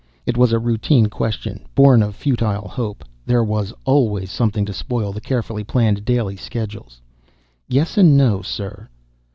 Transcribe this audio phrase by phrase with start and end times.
[0.25, 3.05] It was a routine question, born of futile hope.
[3.27, 6.99] There was always something to spoil the carefully planned daily schedules.
[7.67, 8.89] "Yes and no, sir."